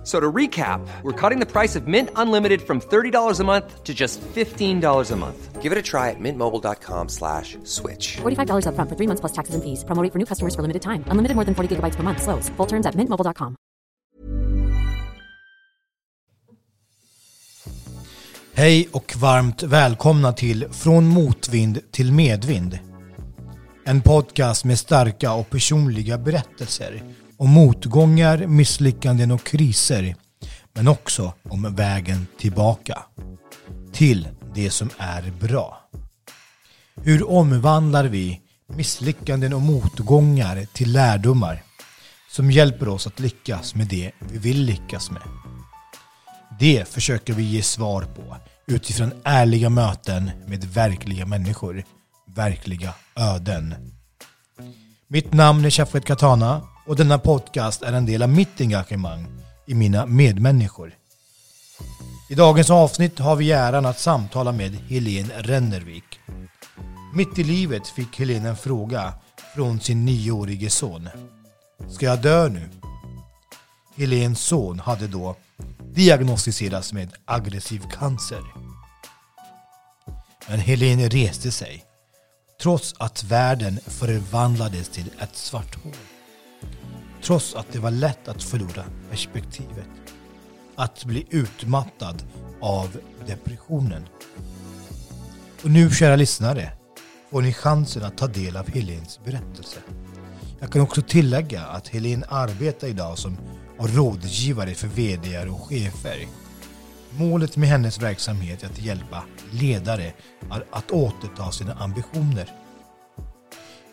[0.00, 3.84] F- So to recap, we're cutting the price of Mint Unlimited from $30 a month
[3.84, 5.62] to just $15 a month.
[5.62, 8.16] Give it a try at mintmobile.com slash switch.
[8.22, 9.84] $45 upfront for three months plus taxes and fees.
[9.84, 11.04] Promo rate for new customers for limited time.
[11.10, 12.22] Unlimited more than 40 gigabytes per month.
[12.22, 12.48] Slows.
[12.56, 13.56] Full terms at mintmobile.com.
[18.54, 22.78] Hej och varmt välkomna till Från motvind till medvind.
[23.84, 27.02] En podcast med starka och personliga berättelser
[27.40, 30.14] om motgångar, misslyckanden och kriser.
[30.72, 32.98] Men också om vägen tillbaka.
[33.92, 35.90] Till det som är bra.
[37.02, 41.62] Hur omvandlar vi misslyckanden och motgångar till lärdomar
[42.30, 45.22] som hjälper oss att lyckas med det vi vill lyckas med?
[46.58, 51.84] Det försöker vi ge svar på utifrån ärliga möten med verkliga människor,
[52.34, 53.74] verkliga öden.
[55.08, 59.26] Mitt namn är Shafet Katana och denna podcast är en del av mitt engagemang
[59.66, 60.92] i mina medmänniskor.
[62.30, 66.20] I dagens avsnitt har vi äran att samtala med Helene Rennervik.
[67.14, 69.12] Mitt i livet fick Helene en fråga
[69.54, 71.08] från sin nioårige son.
[71.88, 72.68] Ska jag dö nu?
[73.96, 75.36] Helens son hade då
[75.94, 78.42] diagnostiserats med aggressiv cancer.
[80.48, 81.84] Men Helene reste sig
[82.62, 85.94] trots att världen förvandlades till ett svart hål.
[87.22, 89.86] Trots att det var lätt att förlora perspektivet.
[90.76, 92.22] Att bli utmattad
[92.60, 94.06] av depressionen.
[95.62, 96.72] Och nu kära lyssnare
[97.30, 99.80] får ni chansen att ta del av Helens berättelse.
[100.60, 103.36] Jag kan också tillägga att Helene arbetar idag som
[103.78, 106.26] rådgivare för VD och chefer.
[107.10, 110.12] Målet med hennes verksamhet är att hjälpa ledare
[110.70, 112.52] att återta sina ambitioner.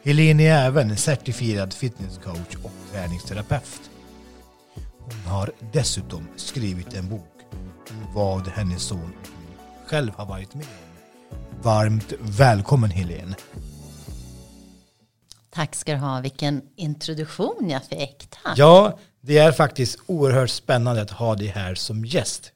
[0.07, 3.91] Helene är även certifierad fitnesscoach och träningsterapeut.
[4.99, 7.33] Hon har dessutom skrivit en bok
[7.89, 9.13] om vad hennes son
[9.85, 11.61] själv har varit med om.
[11.61, 13.35] Varmt välkommen Helene!
[15.49, 16.21] Tack ska du ha.
[16.21, 18.27] Vilken introduktion jag fick.
[18.29, 18.57] Tack.
[18.57, 22.51] Ja, det är faktiskt oerhört spännande att ha dig här som gäst.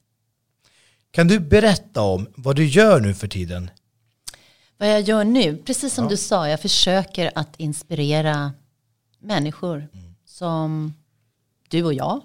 [1.12, 3.70] Kan du berätta om vad du gör nu för tiden?
[4.82, 8.54] Vad jag gör nu, precis som du sa, jag försöker att inspirera
[9.20, 9.88] människor
[10.26, 10.94] som
[11.70, 12.22] du och jag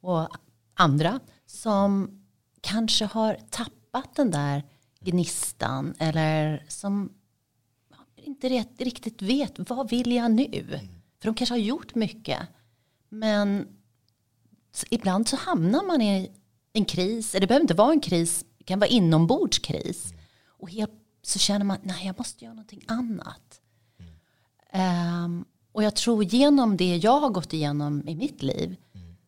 [0.00, 0.28] och
[0.74, 2.20] andra som
[2.60, 4.62] kanske har tappat den där
[5.00, 7.12] gnistan eller som
[8.16, 10.80] inte riktigt vet vad vill jag nu?
[11.20, 12.38] För de kanske har gjort mycket.
[13.08, 13.68] Men
[14.90, 16.30] ibland så hamnar man i
[16.72, 17.34] en kris.
[17.34, 18.44] Eller det behöver inte vara en kris.
[18.58, 20.12] Det kan vara inombordskris.
[20.46, 20.92] Och helt
[21.28, 23.60] så känner man, nej jag måste göra någonting annat.
[24.72, 28.76] Ehm, och jag tror genom det jag har gått igenom i mitt liv.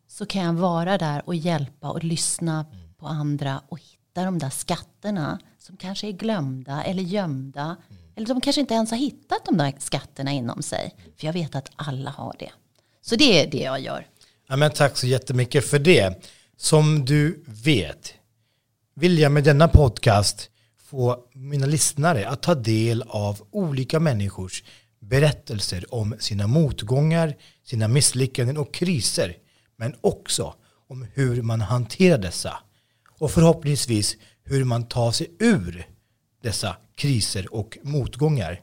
[0.09, 2.67] Så kan jag vara där och hjälpa och lyssna
[2.99, 3.63] på andra.
[3.69, 5.39] Och hitta de där skatterna.
[5.59, 7.77] Som kanske är glömda eller gömda.
[8.17, 10.95] Eller de kanske inte ens har hittat de där skatterna inom sig.
[11.17, 12.53] För jag vet att alla har det.
[13.03, 14.07] Så det är det jag gör.
[14.49, 16.29] Ja, men tack så jättemycket för det.
[16.57, 18.15] Som du vet
[18.95, 20.51] vill jag med denna podcast
[20.91, 24.65] få mina lyssnare att ta del av olika människors
[25.01, 29.37] berättelser om sina motgångar, sina misslyckanden och kriser.
[29.77, 30.55] Men också
[30.89, 32.59] om hur man hanterar dessa.
[33.19, 35.87] Och förhoppningsvis hur man tar sig ur
[36.43, 38.61] dessa kriser och motgångar.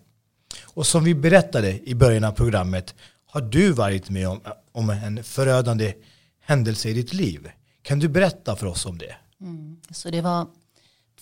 [0.63, 2.95] Och som vi berättade i början av programmet
[3.25, 5.93] har du varit med om, om en förödande
[6.41, 7.51] händelse i ditt liv.
[7.81, 9.15] Kan du berätta för oss om det?
[9.41, 10.47] Mm, så det var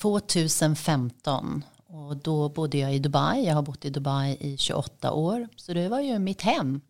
[0.01, 3.45] 2015 och då bodde jag i Dubai.
[3.45, 5.47] Jag har bott i Dubai i 28 år.
[5.55, 6.81] Så det var ju mitt hem.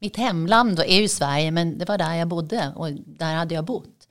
[0.00, 3.64] Mitt hemland är ju Sverige men det var där jag bodde och där hade jag
[3.64, 4.08] bott.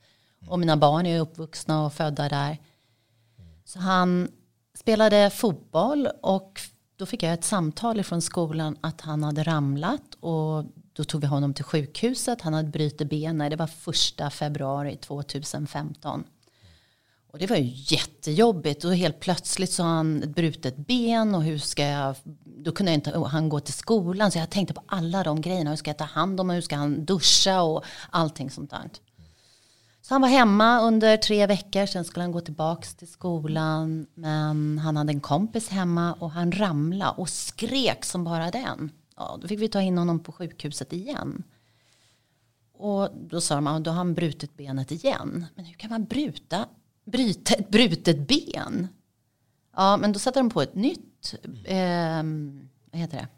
[0.48, 2.58] Och mina barn är uppvuxna och födda där.
[3.64, 4.28] Så han
[4.78, 6.60] spelade fotboll och
[6.96, 11.26] då fick jag ett samtal från skolan att han hade ramlat och då tog vi
[11.26, 12.40] honom till sjukhuset.
[12.40, 13.50] Han hade brutit benet.
[13.50, 16.24] Det var första februari 2015.
[17.32, 21.42] Och det var ju jättejobbigt och helt plötsligt så har han ett brutet ben och
[21.42, 24.82] hur ska jag, då kunde jag inte han gå till skolan så jag tänkte på
[24.86, 27.84] alla de grejerna, hur ska jag ta hand om honom, hur ska han duscha och
[28.10, 28.90] allting sånt där.
[30.02, 34.78] Så han var hemma under tre veckor, sen skulle han gå tillbaka till skolan men
[34.78, 38.90] han hade en kompis hemma och han ramlade och skrek som bara den.
[39.16, 41.42] Ja, då fick vi ta in honom på sjukhuset igen.
[42.74, 45.46] Och då sa de, ja, då har han brutit benet igen.
[45.54, 46.66] Men hur kan man bruta,
[47.04, 48.88] bryta ett brutet ben?
[49.76, 51.34] Ja, men då satte de på ett nytt,
[51.64, 52.22] eh,
[52.90, 53.28] vad heter det?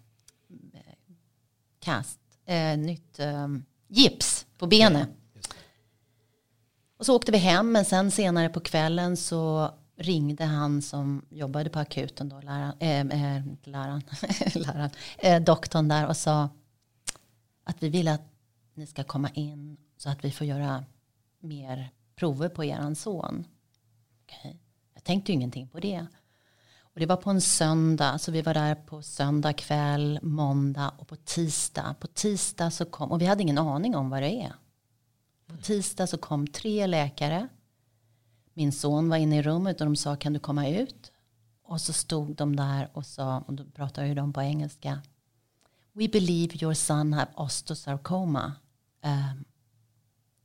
[1.80, 3.48] Kast, eh, nytt eh,
[3.88, 5.08] gips på benet.
[6.98, 11.70] Och så åkte vi hem, men sen senare på kvällen så ringde han som jobbade
[11.70, 12.40] på akuten då,
[12.80, 16.48] ehm, eh, läraren, äh, läraren, läraren äh, doktorn där och sa
[17.64, 18.22] att vi vill att
[18.74, 20.84] ni ska komma in så att vi får göra
[21.40, 23.46] mer prover på eran son.
[24.38, 24.56] Okay.
[24.94, 26.06] Jag tänkte ju ingenting på det.
[26.80, 31.08] Och det var på en söndag, så vi var där på söndag kväll, måndag och
[31.08, 31.94] på tisdag.
[32.00, 34.54] På tisdag så kom, och vi hade ingen aning om vad det är.
[35.46, 37.48] På tisdag så kom tre läkare.
[38.54, 41.12] Min son var inne i rummet och de sa kan du komma ut?
[41.62, 45.02] Och så stod de där och sa, och då pratade ju de på engelska.
[45.92, 48.52] We believe your son have osteosarcoma.
[49.04, 49.44] Um,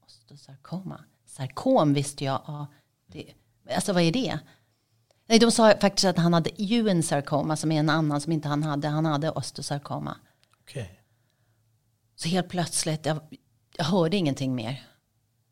[0.06, 1.04] osteosarcoma.
[1.26, 2.42] Sarkom visste jag.
[2.48, 2.68] Ja,
[3.08, 3.34] det,
[3.76, 4.40] alltså vad är det?
[5.28, 8.48] Nej, de sa faktiskt att han hade Ewan sarcoma som är en annan som inte
[8.48, 8.88] han hade.
[8.88, 10.18] Han hade osteosarkoma.
[10.62, 10.86] Okay.
[12.16, 13.20] Så helt plötsligt, jag,
[13.78, 14.88] jag hörde ingenting mer.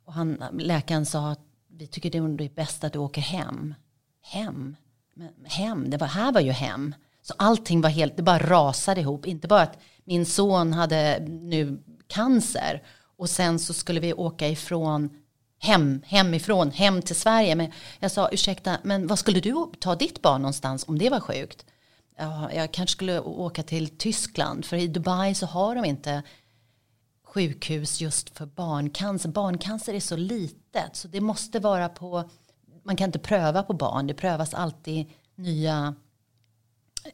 [0.06, 3.75] Och han, läkaren sa att vi tycker det är bäst att du åker hem.
[4.22, 4.75] Hem?
[5.14, 5.90] Men hem?
[5.90, 6.96] Det var, här var ju hem.
[7.22, 9.25] Så allting var helt, det bara rasade ihop.
[9.25, 12.84] Inte bara att min son hade nu cancer
[13.18, 15.10] och sen så skulle vi åka ifrån
[15.59, 17.56] hem, hemifrån, hem till Sverige.
[17.56, 21.19] Men jag sa, ursäkta, men vad skulle du ta ditt barn någonstans om det var
[21.19, 21.65] sjukt?
[22.18, 26.24] Ja, jag kanske skulle åka till Tyskland, för i Dubai så har de inte
[27.24, 29.30] sjukhus just för barncancer.
[29.30, 32.30] Barncancer är så litet så det måste vara på,
[32.83, 35.95] man kan inte pröva på barn, det prövas alltid nya,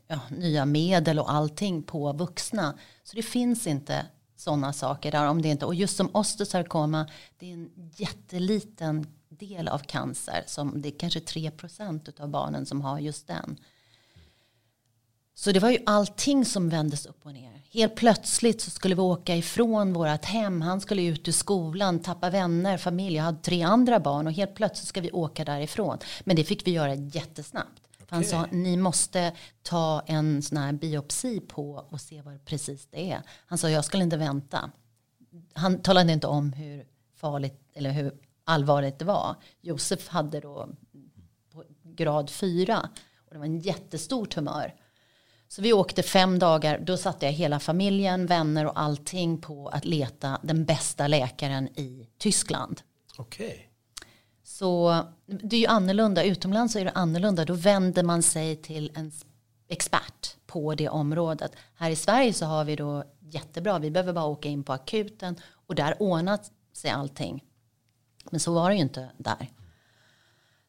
[0.08, 2.78] ja, nya medel och allting på vuxna.
[3.04, 4.06] Så det finns inte
[4.44, 7.08] sådana saker där om det inte, och just som osteosarkoma,
[7.40, 12.82] det är en jätteliten del av cancer, som det är kanske 3% av barnen som
[12.82, 13.58] har just den.
[15.36, 17.62] Så det var ju allting som vändes upp och ner.
[17.72, 20.62] Helt plötsligt så skulle vi åka ifrån vårt hem.
[20.62, 23.16] Han skulle ut ur skolan, tappa vänner, familj.
[23.16, 25.98] Jag hade tre andra barn och helt plötsligt ska vi åka därifrån.
[26.24, 27.83] Men det fick vi göra jättesnabbt.
[28.14, 33.12] Han sa ni måste ta en sån här biopsi på och se vad precis det
[33.12, 33.22] är.
[33.46, 34.72] Han sa jag skulle inte vänta.
[35.54, 38.14] Han talade inte om hur farligt eller hur
[38.44, 39.36] allvarligt det var.
[39.62, 40.70] Josef hade då
[41.84, 44.76] grad fyra och det var en jättestor tumör.
[45.48, 46.80] Så vi åkte fem dagar.
[46.80, 52.08] Då satte jag hela familjen, vänner och allting på att leta den bästa läkaren i
[52.18, 52.82] Tyskland.
[53.18, 53.73] Okej.
[54.54, 56.24] Så det är ju annorlunda.
[56.24, 57.46] Utomlands så är det annorlunda.
[57.46, 59.12] Då vänder man sig till en
[59.68, 61.52] expert på det området.
[61.76, 63.80] Här i Sverige så har vi då jättebra.
[63.80, 65.36] Vi behöver bara åka in på akuten
[65.68, 66.40] och där ordnar
[66.74, 67.44] sig allting.
[68.32, 69.50] Men så var det ju inte där.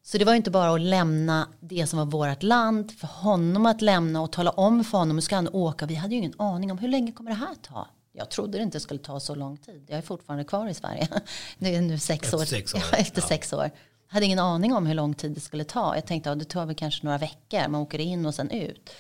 [0.03, 3.83] Så det var inte bara att lämna det som var vårt land för honom att
[3.83, 5.87] lämna och tala om för honom hur ska han åka.
[5.87, 7.89] Vi hade ju ingen aning om hur länge kommer det här ta.
[8.17, 9.85] Jag trodde det inte skulle ta så lång tid.
[9.89, 11.09] Jag är fortfarande kvar i Sverige.
[11.59, 12.45] Det är nu sex efter år.
[12.45, 12.83] Sex år.
[12.93, 13.29] Ja, efter ja.
[13.29, 13.71] sex år.
[14.09, 15.95] Jag hade ingen aning om hur lång tid det skulle ta.
[15.95, 17.69] Jag tänkte att ja, det tar väl kanske några veckor.
[17.69, 18.91] Man åker in och sen ut.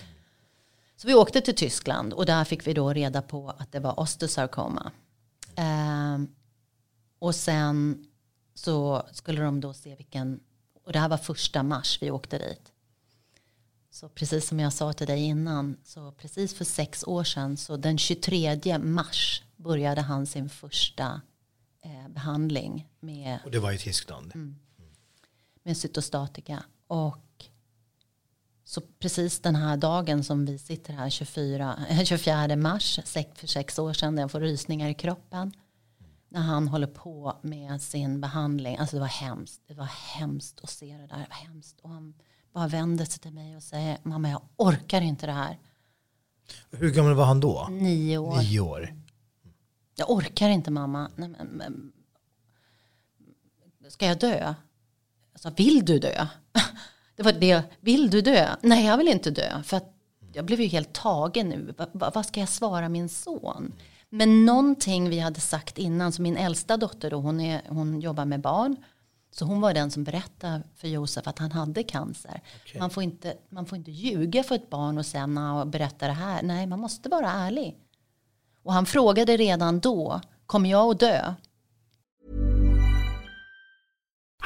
[0.96, 4.00] Så vi åkte till Tyskland och där fick vi då reda på att det var
[4.00, 4.92] osteosarkoma.
[5.56, 6.34] Um,
[7.18, 8.06] och sen
[8.54, 10.40] så skulle de då se vilken
[10.84, 12.72] och det här var första mars vi åkte dit.
[13.94, 17.76] Så precis som jag sa till dig innan, så precis för sex år sedan, så
[17.76, 21.20] den 23 mars började han sin första
[21.82, 22.88] eh, behandling.
[23.00, 24.32] Med, och det var i Tyskland?
[24.34, 24.56] Mm,
[25.62, 26.64] med cytostatika.
[26.86, 27.44] Och
[28.64, 33.00] så precis den här dagen som vi sitter här 24, 24 mars
[33.34, 35.52] för sex år sedan, jag får rysningar i kroppen
[36.28, 38.76] när han håller på med sin behandling.
[38.76, 39.62] Alltså det var hemskt.
[39.66, 41.18] Det var hemskt att se det där.
[41.18, 41.80] Det var hemskt.
[41.80, 42.14] Och han
[42.54, 45.58] bara vänder sig till mig och säger mamma jag orkar inte det här.
[46.70, 47.68] Hur gammal var han då?
[47.70, 48.36] Nio år.
[48.36, 48.94] Nio år.
[49.94, 51.10] Jag orkar inte mamma.
[51.16, 51.92] Nej, men, men,
[53.88, 54.54] ska jag dö?
[55.32, 56.26] Jag sa vill du dö?
[57.16, 57.62] Det var det.
[57.80, 58.56] Vill du dö?
[58.62, 59.62] Nej jag vill inte dö.
[59.62, 59.94] För att
[60.32, 61.74] jag blev ju helt tagen nu.
[61.92, 63.72] Vad ska jag svara min son?
[64.08, 68.24] Men någonting vi hade sagt innan, så min äldsta dotter då, hon, är, hon jobbar
[68.24, 68.76] med barn.
[69.36, 72.40] Så hon var den som berättade för Josef att han hade cancer.
[72.64, 72.80] Okay.
[72.80, 75.34] Man, får inte, man får inte ljuga för ett barn och sen
[75.70, 76.42] berätta det här.
[76.42, 77.76] Nej, man måste vara ärlig.
[78.62, 81.34] Och han frågade redan då, kommer jag att dö?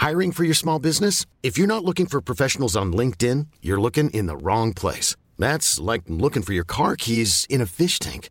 [0.07, 1.26] Hiring for your small business?
[1.42, 5.16] If you're not looking for professionals on LinkedIn, you're looking in the wrong place.
[5.38, 8.30] That's like looking for your car keys in a fish tank.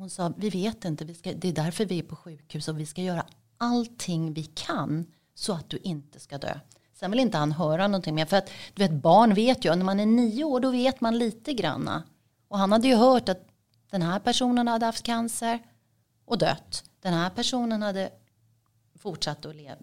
[0.00, 2.80] Hon sa, vi vet inte, vi ska, det är därför vi är på sjukhus och
[2.80, 3.26] vi ska göra
[3.58, 6.58] allting vi kan så att du inte ska dö.
[6.94, 8.26] Sen vill inte han höra någonting mer.
[8.26, 11.18] För att du vet, barn vet ju, när man är nio år då vet man
[11.18, 12.02] lite granna.
[12.48, 13.48] Och han hade ju hört att
[13.90, 15.58] den här personen hade haft cancer
[16.24, 16.84] och dött.
[17.00, 18.10] Den här personen hade
[18.98, 19.76] fortsatt att leva.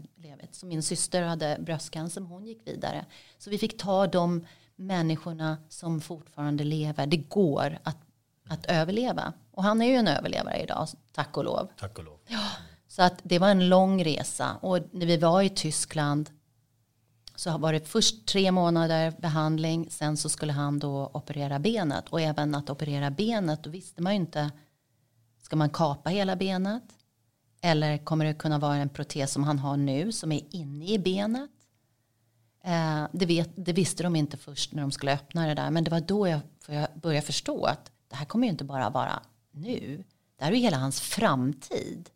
[0.51, 3.05] Så min syster hade bröstcancer, men hon gick vidare.
[3.37, 4.45] Så vi fick ta de
[4.75, 7.07] människorna som fortfarande lever.
[7.07, 7.97] Det går att,
[8.49, 9.33] att överleva.
[9.57, 11.67] Och han är ju en överlevare idag, tack och lov.
[11.77, 12.19] Tack och lov.
[12.87, 14.55] Så att det var en lång resa.
[14.61, 16.29] Och när vi var i Tyskland
[17.35, 19.89] så var det först tre månader behandling.
[19.89, 22.09] Sen så skulle han då operera benet.
[22.09, 24.51] Och även att operera benet, då visste man ju inte.
[25.41, 26.83] Ska man kapa hela benet?
[27.61, 30.99] Eller kommer det kunna vara en protes som han har nu som är inne i
[30.99, 31.51] benet?
[32.63, 35.71] Eh, det, vet, det visste de inte först när de skulle öppna det där.
[35.71, 38.89] Men det var då jag, jag började förstå att det här kommer ju inte bara
[38.89, 39.21] vara
[39.61, 40.03] nu.
[40.37, 42.09] Det här är ju hela hans framtid.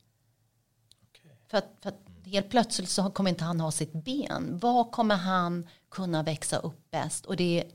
[1.48, 4.60] För att, för att helt plötsligt så kommer inte han ha sitt ben.
[4.62, 7.26] Vad kommer han kunna växa upp bäst?
[7.26, 7.72] Och det är,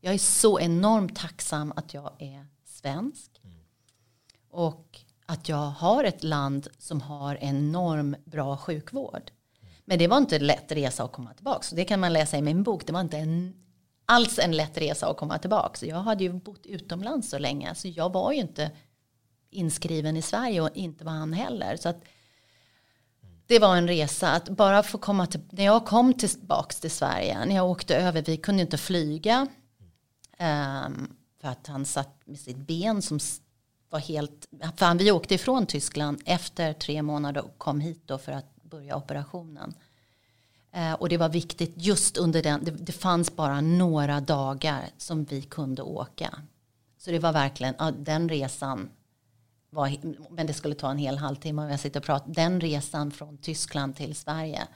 [0.00, 3.40] jag är så enormt tacksam att jag är svensk.
[4.50, 9.30] Och att jag har ett land som har enorm bra sjukvård.
[9.84, 11.62] Men det var inte en lätt resa att komma tillbaka.
[11.62, 12.86] Så det kan man läsa i min bok.
[12.86, 13.54] Det var inte en,
[14.06, 15.78] alls en lätt resa att komma tillbaka.
[15.78, 17.74] Så jag hade ju bott utomlands så länge.
[17.74, 18.70] Så jag var ju inte
[19.56, 21.76] inskriven i Sverige och inte var han heller.
[21.76, 22.04] Så att
[23.46, 27.44] det var en resa att bara få komma till, när jag kom tillbaka till Sverige,
[27.44, 29.46] när jag åkte över, vi kunde inte flyga.
[30.38, 33.18] Um, för att han satt med sitt ben som
[33.90, 38.32] var helt, för vi åkte ifrån Tyskland efter tre månader och kom hit då för
[38.32, 39.74] att börja operationen.
[40.76, 45.24] Uh, och det var viktigt just under den, det, det, fanns bara några dagar som
[45.24, 46.38] vi kunde åka.
[46.98, 48.90] Så det var verkligen, ja, den resan
[49.70, 49.96] var,
[50.30, 52.32] men det skulle ta en hel halvtimme om jag sitter och pratar.
[52.32, 54.68] Den resan från Tyskland till Sverige.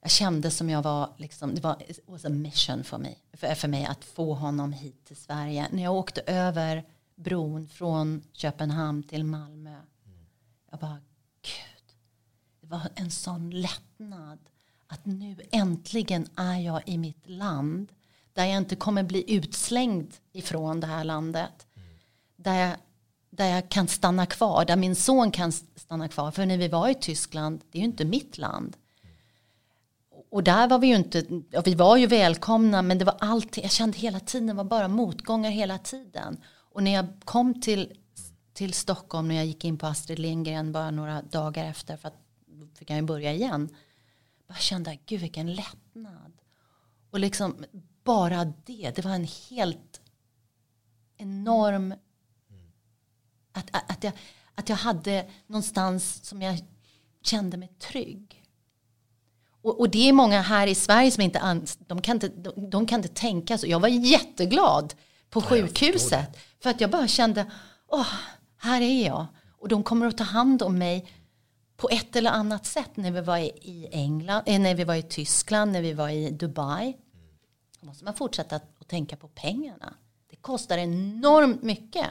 [0.00, 3.68] Jag kände som jag var, liksom, det var was a mission för mig, för, för
[3.68, 5.68] mig att få honom hit till Sverige.
[5.70, 9.76] När jag åkte över bron från Köpenhamn till Malmö.
[10.70, 10.98] Jag bara,
[11.42, 11.96] gud.
[12.60, 14.38] Det var en sån lättnad.
[14.86, 17.92] Att nu äntligen är jag i mitt land.
[18.32, 21.66] Där jag inte kommer bli utslängd ifrån det här landet.
[22.36, 22.76] Där jag
[23.30, 26.30] där jag kan stanna kvar, där min son kan stanna kvar.
[26.30, 28.76] För när vi var i Tyskland, det är ju inte mitt land.
[30.30, 33.64] Och där var vi ju inte, ja, vi var ju välkomna men det var alltid,
[33.64, 36.40] jag kände hela tiden, det var bara motgångar hela tiden.
[36.46, 37.92] Och när jag kom till,
[38.52, 42.24] till Stockholm, när jag gick in på Astrid Lindgren bara några dagar efter, för att
[42.78, 43.68] fick jag ju börja igen.
[44.48, 46.32] Bara kände, gud vilken lättnad.
[47.10, 47.64] Och liksom
[48.04, 50.00] bara det, det var en helt
[51.16, 51.94] enorm
[53.58, 54.12] att, att, att, jag,
[54.54, 56.58] att jag hade någonstans som jag
[57.22, 58.44] kände mig trygg.
[59.62, 62.86] Och, och det är många här i Sverige som inte, de kan inte, de, de
[62.86, 63.66] kan inte tänka så.
[63.66, 64.94] Jag var jätteglad
[65.30, 66.38] på sjukhuset.
[66.62, 67.50] För att jag bara kände,
[67.88, 68.12] åh,
[68.56, 69.26] här är jag.
[69.58, 71.12] Och de kommer att ta hand om mig
[71.76, 75.02] på ett eller annat sätt när vi var i England, eh, när vi var i
[75.02, 76.96] Tyskland, när vi var i Dubai.
[77.80, 79.94] Då måste man fortsätta att tänka på pengarna.
[80.30, 82.06] Det kostar enormt mycket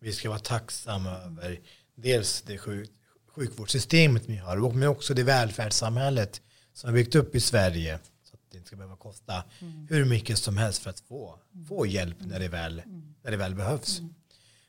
[0.00, 1.60] vi ska vara tacksamma över
[1.94, 2.90] dels det sjuk,
[3.28, 6.40] sjukvårdssystemet vi har men också det välfärdssamhället
[6.72, 9.86] som har byggt upp i Sverige så att det inte ska behöva kosta mm.
[9.90, 11.38] hur mycket som helst för att få,
[11.68, 13.14] få hjälp när det väl, mm.
[13.22, 13.98] när det väl behövs.
[13.98, 14.14] Mm.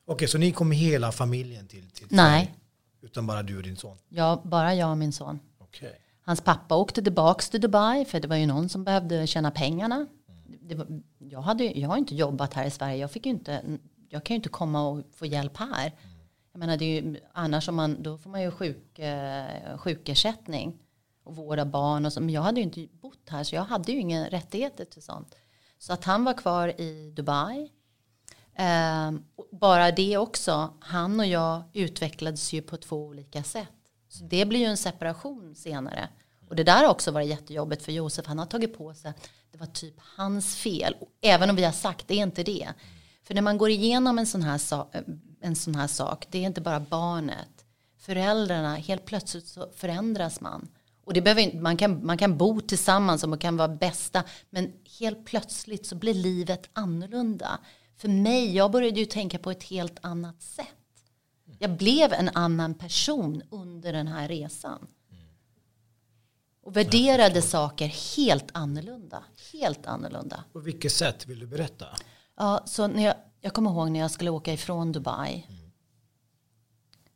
[0.06, 2.46] Okej, så ni kommer hela familjen till, till Nej.
[2.46, 2.60] Sverige?
[3.02, 3.98] Utan bara du och din son?
[4.10, 5.40] Ja, bara jag och min son.
[5.60, 5.92] Okay.
[6.22, 10.08] Hans pappa åkte tillbaka till Dubai för det var ju någon som behövde tjäna pengarna.
[10.76, 12.98] Var, jag, hade, jag har inte jobbat här i Sverige.
[12.98, 13.78] Jag fick ju inte
[14.10, 15.94] jag kan ju inte komma och få hjälp här.
[16.52, 20.80] Jag menar, det är ju, annars om man, då får man ju sjuk, eh, sjukersättning.
[21.24, 22.22] och vårda barn och så.
[22.22, 25.36] Men jag hade ju inte bott här så jag hade ju inga rättigheter till sånt.
[25.78, 27.72] Så att han var kvar i Dubai.
[28.56, 29.12] Eh,
[29.52, 33.68] bara det också, han och jag utvecklades ju på två olika sätt.
[34.08, 36.10] Så det blir ju en separation senare.
[36.50, 38.26] Och det där har också varit jättejobbigt för Josef.
[38.26, 39.14] Han har tagit på sig,
[39.52, 40.96] det var typ hans fel.
[41.22, 42.68] Även om vi har sagt, det är inte det.
[43.30, 45.02] För när man går igenom en sån här, eh,
[45.42, 47.66] en sån här sak, det är inte bara barnet.
[47.98, 50.68] Föräldrarna, helt plötsligt så förändras man.
[51.06, 54.24] Och det behöver, man, kan, man kan bo tillsammans och man kan vara bästa.
[54.50, 57.60] Men helt plötsligt så blir livet annorlunda.
[57.98, 60.68] För mig, jag började ju tänka på ett helt annat sätt.
[61.60, 64.88] Jag blev en annan person under den här resan.
[66.64, 69.24] Och värderade saker helt annorlunda.
[69.54, 70.44] Helt annorlunda.
[70.54, 71.86] På vilket sätt vill du berätta?
[72.40, 75.46] Ja, så när jag, jag kommer ihåg när jag skulle åka ifrån Dubai.
[75.50, 75.72] Mm.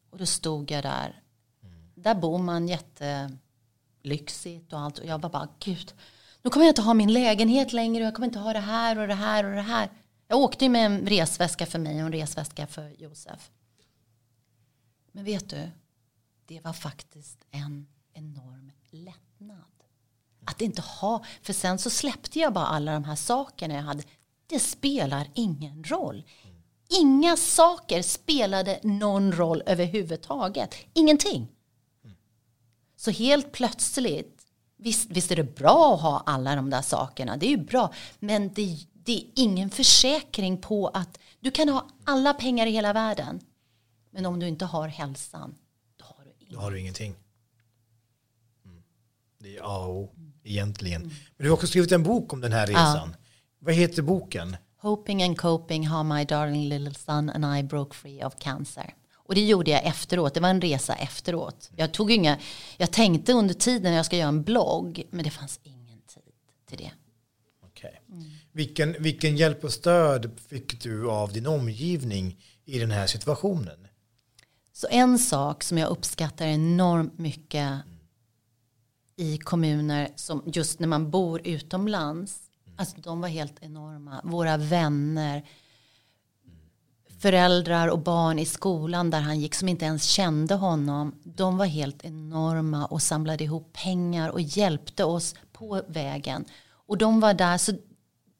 [0.10, 1.22] Och då stod jag där.
[1.63, 1.92] Mm.
[1.96, 5.00] Där bor man jättelyxigt och allt.
[5.00, 5.94] Och jag var bara, gud.
[6.42, 8.03] Nu kommer jag inte ha min lägenhet längre.
[8.03, 9.92] Och jag kommer inte ha det här och det här och det här.
[10.27, 13.51] Jag åkte ju med en resväska för mig och en resväska för Josef.
[15.12, 15.70] Men vet du,
[16.46, 19.58] det var faktiskt en enorm lättnad.
[20.46, 24.03] Att inte ha, för sen så släppte jag bara alla de här sakerna jag hade.
[24.48, 26.24] Det spelar ingen roll.
[27.02, 30.76] Inga saker spelade någon roll överhuvudtaget.
[30.94, 31.48] Ingenting.
[32.96, 34.42] Så helt plötsligt,
[34.78, 37.94] visst, visst är det bra att ha alla de där sakerna, det är ju bra,
[38.20, 42.94] men det, det är ingen försäkring på att du kan ha alla pengar i hela
[42.94, 43.40] världen,
[44.12, 45.56] men om du inte har hälsan,
[45.96, 46.56] då har du, ingenting.
[46.56, 47.16] Då har du ingenting.
[48.66, 48.84] Mm.
[49.40, 51.02] Det är A och O, egentligen.
[51.02, 51.16] Mm.
[51.38, 53.10] Men du har också skrivit en bok om den här resan.
[53.14, 53.23] Ja.
[53.65, 54.58] Vad heter boken?
[54.77, 58.93] Hoping and coping how my darling little son and I broke free of cancer.
[59.15, 60.34] Och det gjorde jag efteråt.
[60.34, 61.72] Det var en resa efteråt.
[61.75, 62.38] Jag, tog inga,
[62.77, 66.34] jag tänkte under tiden jag ska göra en blogg, men det fanns ingen tid
[66.65, 66.91] till det.
[67.67, 67.91] Okay.
[68.10, 68.24] Mm.
[68.51, 73.88] Vilken, vilken hjälp och stöd fick du av din omgivning i den här situationen?
[74.74, 77.81] Så en sak som jag uppskattar enormt mycket
[79.16, 82.40] i kommuner som just när man bor utomlands.
[82.75, 84.22] Alltså de var helt enorma.
[84.24, 85.44] Våra vänner,
[87.20, 91.22] föräldrar och barn i skolan där han gick som inte ens kände honom.
[91.24, 96.46] De var helt enorma och samlade ihop pengar och hjälpte oss på vägen.
[96.72, 97.72] Och de var där, så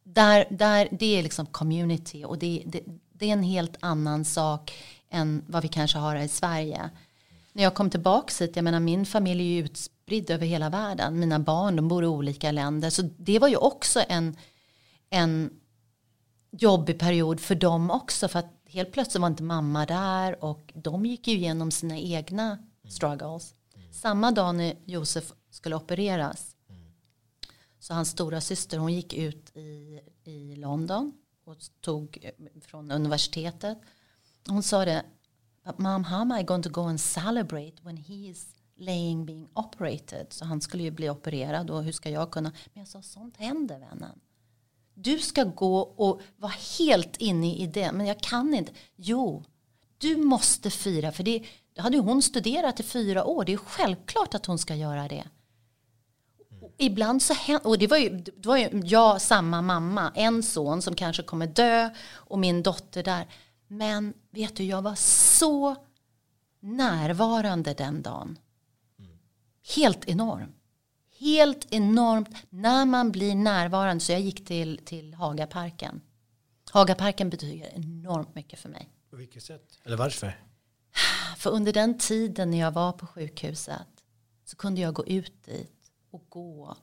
[0.04, 4.74] där, där det är liksom community och det, det, det är en helt annan sak
[5.10, 6.90] än vad vi kanske har här i Sverige.
[7.54, 9.68] När jag kom tillbaka hit, jag menar min familj är ju
[10.04, 11.20] utspridd över hela världen.
[11.20, 12.90] Mina barn de bor i olika länder.
[12.90, 14.38] Så det var ju också en,
[15.10, 15.50] en
[16.52, 18.28] jobbig period för dem också.
[18.28, 22.58] För att helt plötsligt var inte mamma där och de gick ju igenom sina egna
[22.90, 23.56] struggles.
[23.92, 26.56] Samma dag när Josef skulle opereras
[27.80, 31.14] så hans stora syster hon gick ut i, i London
[31.46, 32.30] och tog
[32.62, 33.78] från universitetet
[34.48, 35.04] hon sa det,
[35.78, 40.28] Mom, how am I going to go and celebrate when he is laying being operated?
[40.30, 42.52] Så han skulle ju bli opererad och hur ska jag kunna?
[42.74, 44.20] Men jag sa, sånt händer vännen.
[44.94, 47.92] Du ska gå och vara helt inne i det.
[47.92, 48.72] Men jag kan inte.
[48.96, 49.44] Jo,
[49.98, 51.12] du måste fira.
[51.12, 53.46] För det, det hade hon studerat i fyra år.
[53.46, 55.24] Det är självklart att hon ska göra det.
[56.78, 60.82] ibland så händer, och det var, ju, det var ju jag, samma mamma, en son
[60.82, 63.28] som kanske kommer dö och min dotter där.
[63.68, 65.76] Men vet du, jag var så
[66.60, 68.38] närvarande den dagen.
[69.76, 70.56] Helt enormt.
[71.20, 74.04] Helt enormt när man blir närvarande.
[74.04, 76.02] Så jag gick till, till Hagaparken.
[76.72, 78.90] Hagaparken betyder enormt mycket för mig.
[79.10, 79.80] På vilket sätt?
[79.84, 80.40] Eller varför?
[81.38, 83.88] För under den tiden när jag var på sjukhuset
[84.46, 86.78] så kunde jag gå ut dit och gå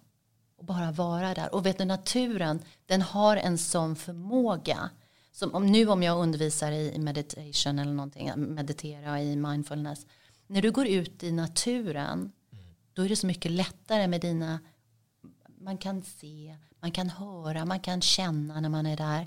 [0.56, 1.54] och bara vara där.
[1.54, 4.90] Och vet du, naturen den har en sån förmåga
[5.32, 10.06] som om, nu om jag undervisar i meditation eller någonting, meditera i mindfulness.
[10.46, 12.32] När du går ut i naturen
[13.00, 14.58] då är det så mycket lättare med dina,
[15.60, 19.26] man kan se, man kan höra, man kan känna när man är där.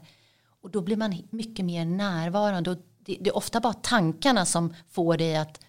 [0.61, 2.71] Och då blir man mycket mer närvarande.
[2.71, 5.59] Och det, det är ofta bara tankarna som får dig att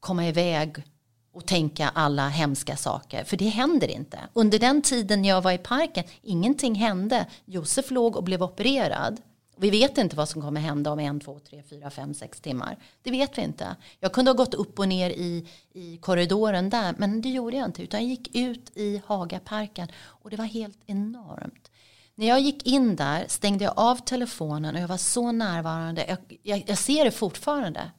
[0.00, 0.84] komma iväg
[1.32, 3.24] och tänka alla hemska saker.
[3.24, 4.18] För det händer inte.
[4.32, 7.26] Under den tiden jag var i parken, ingenting hände.
[7.44, 9.20] Josef låg och blev opererad.
[9.60, 12.76] Vi vet inte vad som kommer hända om en, två, tre, fyra, fem, sex timmar.
[13.02, 13.76] Det vet vi inte.
[14.00, 17.68] Jag kunde ha gått upp och ner i, i korridoren där, men det gjorde jag
[17.68, 17.82] inte.
[17.82, 21.70] Utan jag gick ut i Hagaparken och det var helt enormt.
[22.14, 26.04] När jag gick in där stängde jag av telefonen och jag var så närvarande.
[26.08, 27.90] Jag, jag, jag ser det fortfarande.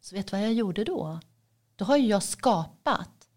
[0.00, 1.20] Så vet du vad jag gjorde då?
[1.76, 3.28] Då har jag skapat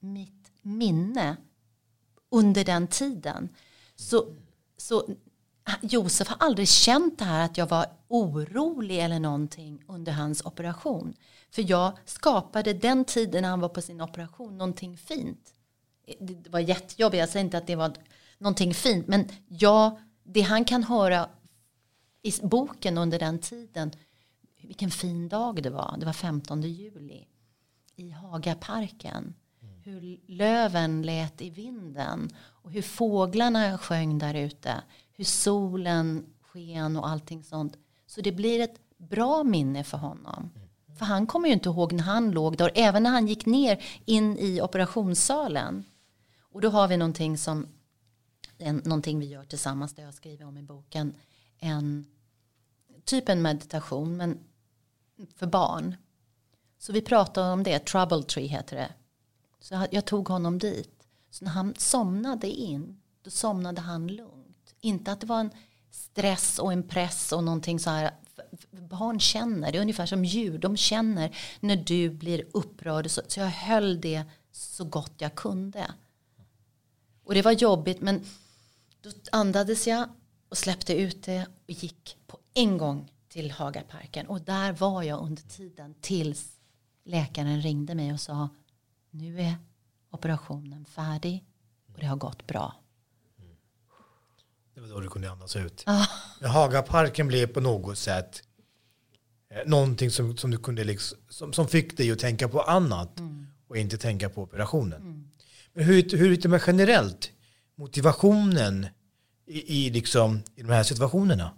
[0.00, 1.36] mitt minne
[2.30, 3.48] under den tiden.
[3.96, 4.36] Så,
[4.76, 5.08] så
[5.80, 11.14] Josef har aldrig känt det här att jag var orolig eller någonting under hans operation.
[11.50, 15.54] För jag skapade den tiden han var på sin operation någonting fint.
[16.20, 17.92] Det var jättejobbigt, jag säger inte att det var
[18.38, 19.08] någonting fint.
[19.08, 21.28] Men jag, det han kan höra
[22.22, 23.92] i boken under den tiden.
[24.62, 25.96] Vilken fin dag det var.
[25.98, 27.26] Det var 15 juli.
[27.96, 29.34] I Hagaparken.
[29.84, 32.30] Hur löven lät i vinden.
[32.38, 34.82] Och hur fåglarna sjöng där ute.
[35.20, 37.78] Hur solen sken och allting sånt.
[38.06, 40.50] Så det blir ett bra minne för honom.
[40.98, 42.70] För han kommer ju inte ihåg när han låg där.
[42.74, 45.84] Även när han gick ner in i operationssalen.
[46.40, 47.66] Och då har vi någonting som
[48.58, 49.94] en, någonting vi gör tillsammans.
[49.94, 51.14] Det jag skriver om i boken.
[51.58, 52.06] En
[53.04, 54.38] typ en meditation men
[55.36, 55.96] för barn.
[56.78, 57.86] Så vi pratade om det.
[57.86, 58.92] Trouble Tree heter det.
[59.60, 61.06] Så jag tog honom dit.
[61.30, 63.00] Så när han somnade in.
[63.22, 64.39] Då somnade han lugnt.
[64.80, 65.50] Inte att det var en
[65.90, 68.14] stress och en press och någonting så här.
[68.70, 73.10] Barn känner, det är ungefär som djur, de känner när du blir upprörd.
[73.10, 75.94] Så, så jag höll det så gott jag kunde.
[77.24, 78.24] Och det var jobbigt men
[79.00, 80.08] då andades jag
[80.48, 84.26] och släppte ut det och gick på en gång till Hagaparken.
[84.26, 86.56] Och där var jag under tiden tills
[87.04, 88.48] läkaren ringde mig och sa
[89.10, 89.54] nu är
[90.10, 91.44] operationen färdig
[91.92, 92.74] och det har gått bra.
[94.80, 95.84] Det var då du kunde andas ut.
[95.86, 96.06] Ah.
[96.46, 98.42] Hagaparken blev på något sätt
[99.50, 103.18] eh, någonting som, som du kunde liksom, som, som fick dig att tänka på annat
[103.18, 103.46] mm.
[103.68, 105.02] och inte tänka på operationen.
[105.02, 105.30] Mm.
[105.72, 107.30] Men hur, hur är det med generellt
[107.74, 108.86] motivationen
[109.46, 111.50] i, i, liksom, i de här situationerna?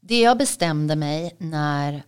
[0.00, 2.02] Det jag bestämde mig när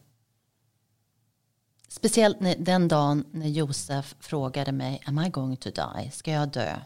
[1.88, 6.11] Speciellt den dagen när Josef frågade mig Am I going to die?
[6.11, 6.77] Ska jag dö?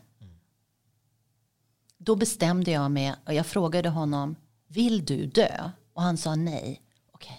[2.02, 4.36] Då bestämde jag mig och jag frågade honom
[4.68, 5.70] Vill du dö?
[5.92, 6.82] Och han sa nej.
[7.12, 7.32] Okej.
[7.32, 7.36] Okay.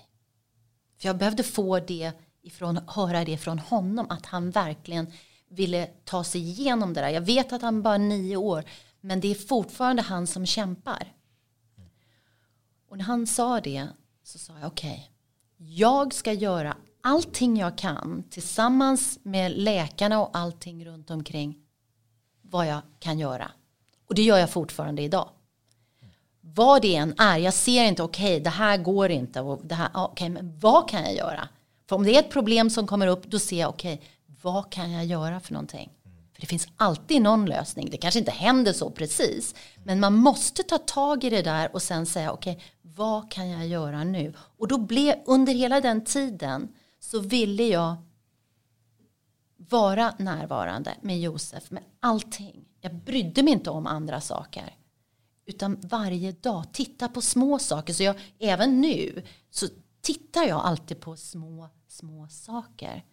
[0.98, 5.12] För jag behövde få det ifrån, höra det från honom att han verkligen
[5.50, 7.10] ville ta sig igenom det där.
[7.10, 8.66] Jag vet att han bara är nio år
[9.02, 11.14] men det är fortfarande han som kämpar.
[12.90, 13.88] Och när han sa det
[14.24, 14.92] så sa jag okej.
[14.92, 21.58] Okay, jag ska göra allting jag kan tillsammans med läkarna och allting runt omkring
[22.42, 23.52] vad jag kan göra.
[24.12, 25.30] Och det gör jag fortfarande idag.
[26.42, 29.42] Vad det än är, jag ser inte okej, okay, det här går inte.
[29.42, 31.48] Och det här, okay, men vad kan jag göra?
[31.90, 34.08] För om det är ett problem som kommer upp, då ser jag okej, okay,
[34.42, 35.90] vad kan jag göra för någonting?
[36.34, 37.90] För det finns alltid någon lösning.
[37.92, 39.56] Det kanske inte händer så precis.
[39.84, 43.50] Men man måste ta tag i det där och sen säga okej, okay, vad kan
[43.50, 44.34] jag göra nu?
[44.58, 46.68] Och då blev, under hela den tiden
[47.00, 47.96] så ville jag
[49.58, 52.66] vara närvarande med Josef med allting.
[52.82, 54.76] Jag brydde mig inte om andra saker.
[55.46, 57.94] Utan varje dag titta på små saker.
[57.94, 59.68] Så jag, även nu så
[60.02, 63.06] tittar jag alltid på små, små saker.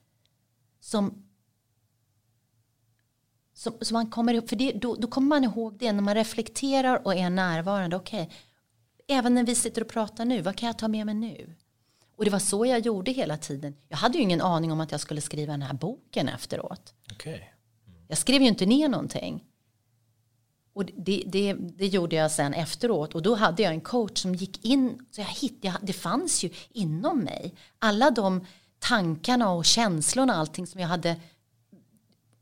[0.81, 1.29] Som
[3.55, 6.15] så, så man kommer ihåg, för det, då, då, kommer man ihåg det när man
[6.15, 7.97] reflekterar och är närvarande.
[7.97, 8.37] Okej, okay,
[9.19, 11.55] även när vi sitter och pratar nu, vad kan jag ta med mig nu?
[12.17, 13.77] Och det var så jag gjorde hela tiden.
[13.89, 16.95] Jag hade ju ingen aning om att jag skulle skriva den här boken efteråt.
[17.13, 17.35] Okay.
[17.35, 18.05] Mm.
[18.09, 19.45] Jag skrev ju inte ner någonting.
[20.73, 23.15] Och det, det, det, gjorde jag sen efteråt.
[23.15, 25.07] Och då hade jag en coach som gick in.
[25.11, 27.55] Så jag hittade, det fanns ju inom mig.
[27.79, 28.47] Alla de
[28.79, 31.17] tankarna och känslorna allting som jag hade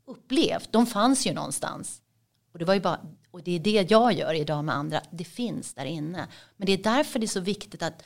[0.05, 2.01] upplevt, de fanns ju någonstans.
[2.51, 2.99] Och det, var ju bara,
[3.31, 6.27] och det är det jag gör idag med andra, det finns där inne.
[6.57, 8.03] Men det är därför det är så viktigt att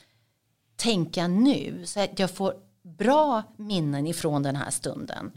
[0.76, 5.32] tänka nu, så att jag får bra minnen ifrån den här stunden.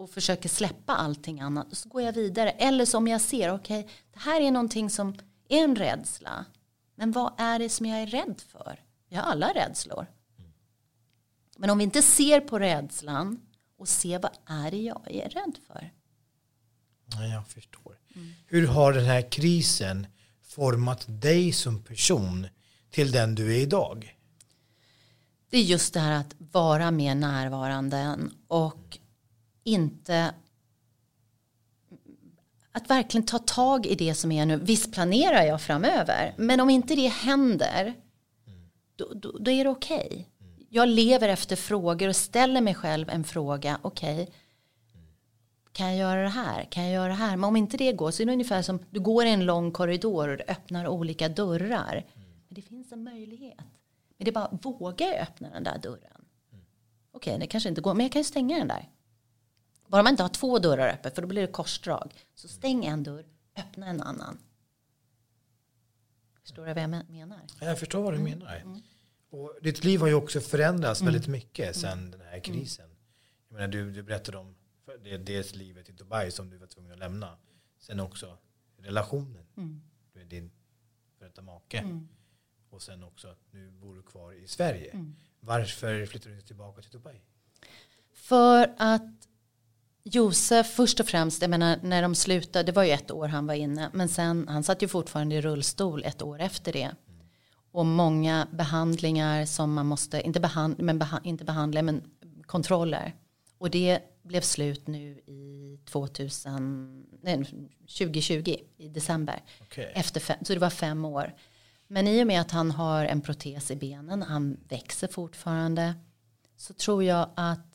[0.00, 1.70] Och, försöker släppa allting annat.
[1.70, 2.50] Och så går jag vidare.
[2.50, 5.14] Eller som jag ser, okej, okay, det här är någonting som
[5.48, 6.44] är en rädsla.
[6.94, 8.84] Men vad är det som jag är rädd för?
[9.08, 10.06] Vi har alla rädslor.
[11.58, 13.40] Men om vi inte ser på rädslan
[13.78, 15.92] och se vad är det jag är rädd för.
[17.06, 17.98] Ja, jag förstår.
[18.14, 18.32] Mm.
[18.46, 20.06] Hur har den här krisen
[20.42, 22.46] format dig som person
[22.90, 24.16] till den du är idag?
[25.50, 28.99] Det är just det här att vara mer närvarande och
[29.64, 30.34] inte
[32.72, 34.56] att verkligen ta tag i det som är nu.
[34.56, 37.94] Visst planerar jag framöver, men om inte det händer,
[38.96, 40.06] då, då, då är det okej.
[40.06, 40.24] Okay
[40.72, 43.78] jag lever efter frågor och ställer mig själv en fråga.
[43.82, 44.34] Okej, okay,
[45.72, 46.64] kan jag göra det här?
[46.64, 47.36] Kan jag göra det här?
[47.36, 49.72] Men om inte det går så är det ungefär som du går i en lång
[49.72, 52.06] korridor och du öppnar olika dörrar.
[52.14, 53.58] Men det finns en möjlighet.
[54.18, 56.24] Men det är bara, vågar jag öppna den där dörren?
[57.12, 58.88] Okej, okay, det kanske inte går, men jag kan ju stänga den där.
[59.90, 62.14] Bara man inte har två dörrar öppet för då blir det korsdrag.
[62.34, 63.24] Så stäng en dörr,
[63.56, 64.38] öppna en annan.
[66.42, 67.40] Förstår du vad jag men- menar?
[67.60, 68.38] Jag förstår vad du Mm.
[68.38, 68.82] menar.
[69.30, 72.90] Och ditt liv har ju också förändrats väldigt mycket sedan den här krisen.
[73.48, 74.54] Jag menar, du, du berättade om
[75.04, 77.36] det, dels livet i Dubai som du var tvungen att lämna.
[77.78, 78.38] Sen också
[78.78, 79.46] relationen
[80.12, 80.50] med din
[81.18, 82.00] före detta make.
[82.70, 85.04] Och sen också att nu bor du kvar i Sverige.
[85.40, 87.20] Varför flyttade du tillbaka till Dubai?
[88.14, 89.28] För att
[90.12, 93.46] Josef först och främst, jag menar när de slutade, det var ju ett år han
[93.46, 96.90] var inne, men sen han satt ju fortfarande i rullstol ett år efter det.
[97.72, 102.02] Och många behandlingar som man måste, inte, behand, men beha, inte behandla, men
[102.46, 103.14] kontroller.
[103.58, 107.44] Och det blev slut nu i 2000, nej,
[107.98, 109.42] 2020 i december.
[109.60, 109.92] Okej.
[109.94, 111.34] Efter fem, så det var fem år.
[111.86, 115.94] Men i och med att han har en protes i benen, han växer fortfarande,
[116.56, 117.69] så tror jag att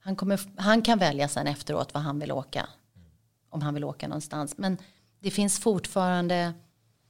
[0.00, 2.68] han, kommer, han kan välja sen efteråt vad han vill åka.
[3.48, 4.58] Om han vill åka någonstans.
[4.58, 4.78] Men
[5.20, 6.52] det finns fortfarande,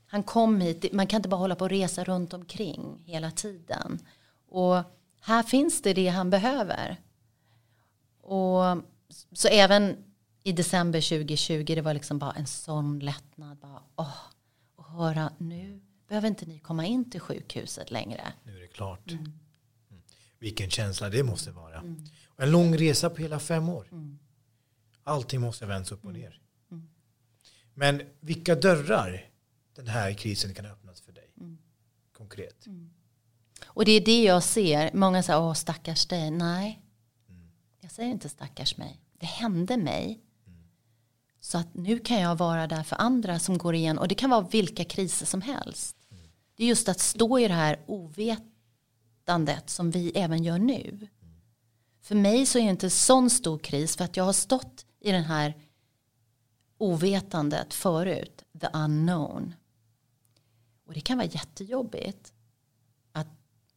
[0.07, 3.99] han kom hit, man kan inte bara hålla på och resa runt omkring hela tiden.
[4.49, 4.83] Och
[5.21, 6.97] här finns det det han behöver.
[8.21, 8.83] Och
[9.33, 10.05] så även
[10.43, 13.59] i december 2020, det var liksom bara en sån lättnad.
[13.59, 14.17] Bara, åh,
[14.77, 18.33] och höra, nu behöver inte ni komma in till sjukhuset längre.
[18.43, 19.11] Nu är det klart.
[19.11, 19.33] Mm.
[20.41, 21.85] Vilken känsla det måste vara.
[22.27, 23.87] Och en lång resa på hela fem år.
[25.05, 26.41] Allting måste vändas upp och ner.
[27.75, 29.31] Men vilka dörrar
[29.75, 31.33] den här krisen kan öppnas för dig?
[32.13, 32.67] Konkret.
[33.67, 34.91] Och det är det jag ser.
[34.95, 36.31] Många säger, åh stackars dig.
[36.31, 36.83] Nej,
[37.81, 39.01] jag säger inte stackars mig.
[39.19, 40.21] Det hände mig.
[41.41, 43.99] Så att nu kan jag vara där för andra som går igen.
[43.99, 45.97] Och det kan vara vilka kriser som helst.
[46.57, 47.81] Det är just att stå i det här
[49.31, 51.09] berättandet som vi även gör nu.
[52.01, 54.87] För mig så är det inte en sån stor kris för att jag har stått
[55.01, 55.55] i den här
[56.79, 58.45] ovetandet förut.
[58.61, 59.55] The unknown.
[60.87, 62.33] Och det kan vara jättejobbigt.
[63.13, 63.29] Att,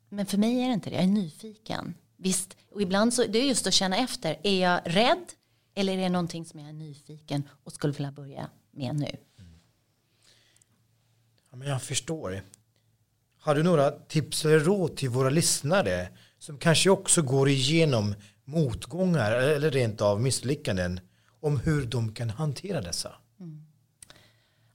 [0.10, 0.96] men för mig är det inte det.
[0.96, 1.96] Jag är nyfiken.
[2.18, 4.40] Visst, och ibland så det är just att känna efter.
[4.44, 5.34] Är jag rädd
[5.76, 9.18] eller är det någonting som jag är nyfiken och skulle vilja börja med nu?
[11.50, 12.44] Ja, men jag förstår.
[13.44, 16.08] Har du några tips eller råd till våra lyssnare
[16.40, 21.00] som kanske också går igenom motgångar eller rent av misslyckanden
[21.42, 23.12] om hur de kan hantera dessa?
[23.40, 23.66] Mm.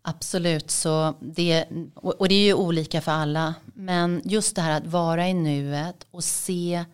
[0.02, 3.54] Absolut, så det, och det är ju olika för alla.
[3.74, 6.84] Men just det här att vara i nuet och se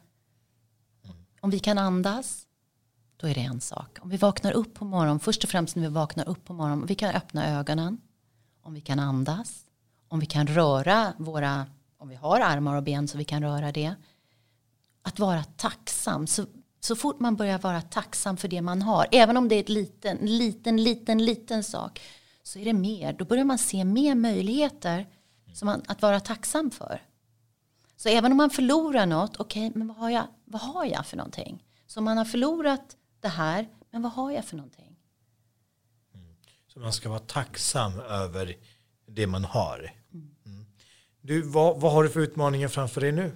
[1.40, 2.42] om vi kan andas,
[3.16, 3.98] då är det en sak.
[4.00, 6.86] Om vi vaknar upp på morgonen, först och främst när vi vaknar upp på morgonen,
[6.86, 8.00] vi kan öppna ögonen,
[8.62, 9.63] om vi kan andas,
[10.14, 11.66] om vi kan röra våra,
[11.98, 13.94] om vi har armar och ben så vi kan röra det.
[15.02, 16.46] Att vara tacksam, så,
[16.80, 19.68] så fort man börjar vara tacksam för det man har, även om det är ett
[19.68, 22.00] liten, liten, liten, liten sak,
[22.42, 25.06] så är det mer, då börjar man se mer möjligheter
[25.54, 27.02] som man, att vara tacksam för.
[27.96, 31.16] Så även om man förlorar något, okej, men vad har, jag, vad har jag för
[31.16, 31.64] någonting?
[31.86, 34.96] Så om man har förlorat det här, men vad har jag för någonting?
[36.14, 36.36] Mm.
[36.66, 38.56] Så man ska vara tacksam över
[39.06, 40.03] det man har.
[41.26, 43.32] Du, vad, vad har du för utmaningar framför dig nu?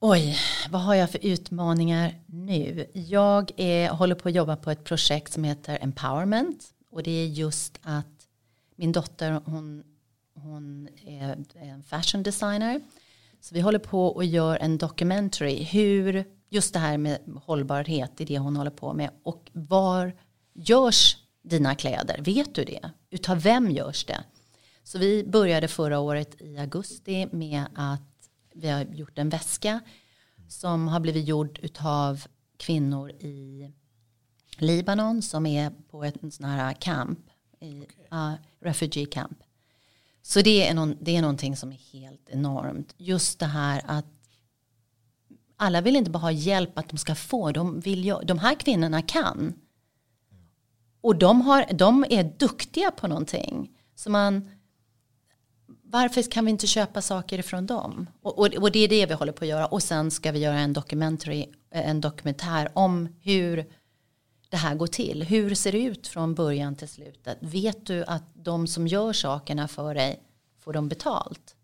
[0.00, 0.36] Oj,
[0.70, 2.86] vad har jag för utmaningar nu?
[2.92, 6.64] Jag är, håller på att jobba på ett projekt som heter Empowerment.
[6.90, 8.28] Och det är just att
[8.76, 9.84] min dotter, hon,
[10.34, 12.80] hon är en fashion designer.
[13.40, 15.62] Så vi håller på och gör en documentary.
[15.62, 19.10] Hur, just det här med hållbarhet är det hon håller på med.
[19.22, 20.12] Och var
[20.52, 22.20] görs dina kläder?
[22.24, 22.90] Vet du det?
[23.10, 24.24] Utav vem görs det?
[24.84, 29.80] Så vi började förra året i augusti med att vi har gjort en väska
[30.48, 32.24] som har blivit gjord utav
[32.56, 33.72] kvinnor i
[34.58, 37.18] Libanon som är på ett sån här camp,
[37.60, 39.38] i, ja, refugee camp.
[40.22, 42.94] Så det är, någon, det är någonting som är helt enormt.
[42.96, 44.06] Just det här att
[45.56, 48.54] alla vill inte bara ha hjälp att de ska få, de, vill ju, de här
[48.54, 49.54] kvinnorna kan.
[51.00, 53.70] Och de, har, de är duktiga på någonting.
[53.94, 54.50] Så man,
[55.94, 58.06] varför kan vi inte köpa saker ifrån dem?
[58.22, 59.66] Och, och, och det är det vi håller på att göra.
[59.66, 63.66] Och sen ska vi göra en, documentary, eh, en dokumentär om hur
[64.48, 65.22] det här går till.
[65.22, 67.38] Hur ser det ut från början till slutet?
[67.40, 70.22] Vet du att de som gör sakerna för dig
[70.60, 71.54] får de betalt?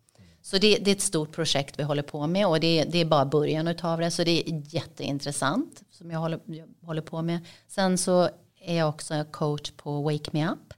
[0.43, 3.05] Så det, det är ett stort projekt vi håller på med och det, det är
[3.05, 4.11] bara början av det.
[4.11, 7.39] Så det är jätteintressant som jag håller, jag håller på med.
[7.69, 8.29] Sen så
[8.61, 10.75] är jag också coach på Wake Me Up.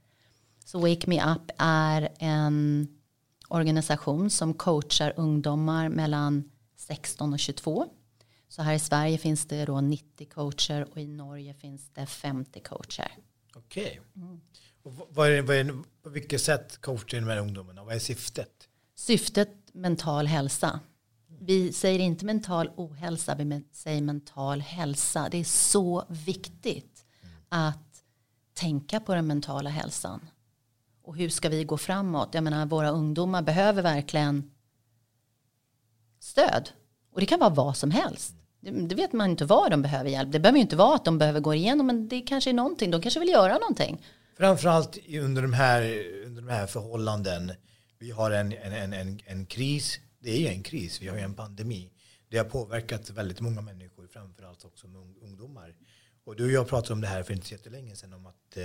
[0.65, 2.87] Så Wake Me Up är en
[3.53, 7.85] organisation som coachar ungdomar mellan 16 och 22.
[8.47, 12.59] Så här i Sverige finns det då 90 coacher och i Norge finns det 50
[12.59, 13.11] coacher.
[13.55, 14.01] Okej.
[14.83, 17.83] Och vad- vad är, vad är, på vilket sätt coachar de här ungdomarna?
[17.83, 18.69] Vad är syftet?
[18.95, 20.79] Syftet mental hälsa.
[21.39, 25.27] Vi säger inte mental ohälsa, vi säger mental hälsa.
[25.31, 27.05] Det är så viktigt
[27.49, 28.03] att
[28.53, 30.19] tänka på den mentala hälsan.
[31.03, 32.29] Och hur ska vi gå framåt?
[32.31, 34.51] Jag menar, våra ungdomar behöver verkligen
[36.19, 36.69] stöd.
[37.13, 38.35] Och det kan vara vad som helst.
[38.59, 40.31] Det, det vet man inte vad de behöver hjälp.
[40.31, 42.91] Det behöver ju inte vara att de behöver gå igenom, men det kanske är någonting.
[42.91, 44.01] De kanske vill göra någonting.
[44.37, 47.51] Framförallt under de här, under de här förhållanden.
[47.99, 49.99] Vi har en, en, en, en, en kris.
[50.19, 51.01] Det är ju en kris.
[51.01, 51.89] Vi har ju en pandemi.
[52.29, 55.75] Det har påverkat väldigt många människor, framförallt också med ungdomar.
[56.25, 58.57] Och du och jag pratade om det här för inte så jättelänge sedan om att
[58.57, 58.63] eh,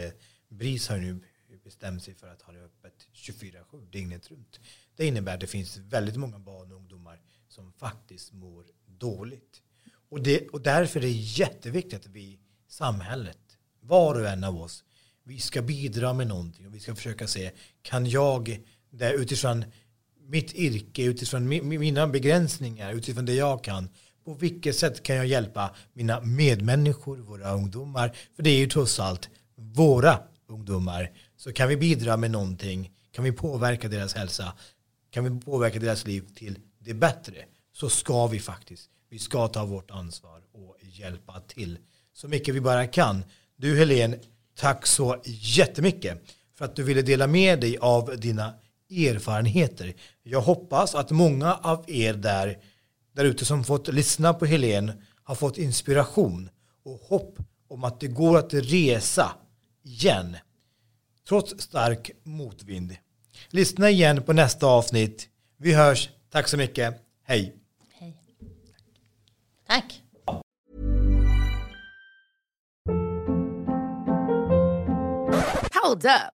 [0.48, 1.20] BRIS har nu
[1.56, 4.60] bestämt sig för att ha det öppet 24-7 dygnet runt.
[4.96, 9.62] Det innebär att det finns väldigt många barn och ungdomar som faktiskt mår dåligt.
[10.08, 14.84] Och, det, och därför är det jätteviktigt att vi, samhället, var och en av oss,
[15.24, 17.50] vi ska bidra med någonting och vi ska försöka se,
[17.82, 19.64] kan jag, där utifrån
[20.26, 23.88] mitt yrke, utifrån mina begränsningar, utifrån det jag kan,
[24.24, 29.00] på vilket sätt kan jag hjälpa mina medmänniskor, våra ungdomar, för det är ju trots
[29.00, 34.52] allt våra ungdomar, så kan vi bidra med någonting, kan vi påverka deras hälsa,
[35.10, 39.64] kan vi påverka deras liv till det bättre, så ska vi faktiskt, vi ska ta
[39.64, 41.78] vårt ansvar och hjälpa till
[42.12, 43.24] så mycket vi bara kan.
[43.56, 44.18] Du Helene,
[44.56, 46.22] tack så jättemycket
[46.54, 48.54] för att du ville dela med dig av dina
[48.90, 49.94] erfarenheter.
[50.22, 52.58] Jag hoppas att många av er där,
[53.12, 56.50] där ute som fått lyssna på Helene har fått inspiration
[56.84, 59.32] och hopp om att det går att resa
[59.84, 60.36] igen
[61.28, 62.96] trots stark motvind.
[63.50, 65.28] Lyssna igen på nästa avsnitt.
[65.56, 66.08] Vi hörs.
[66.30, 66.94] Tack så mycket.
[67.24, 67.56] Hej.
[67.98, 68.16] Hej.
[69.66, 70.02] Tack.
[75.82, 76.37] Hold up.